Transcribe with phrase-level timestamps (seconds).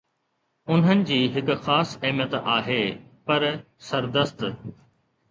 [0.75, 2.79] انهن جي هڪ خاص اهميت آهي،
[3.27, 3.45] پر
[3.91, 4.41] سردست